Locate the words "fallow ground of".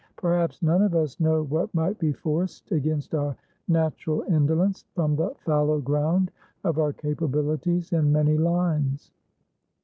5.45-6.79